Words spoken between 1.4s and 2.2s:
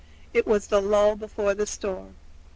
the storm.